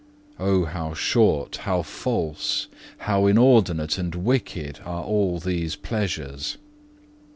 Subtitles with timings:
[0.39, 2.65] Oh how short, how false,
[3.05, 6.57] how inordinate and wicked are all these pleasures!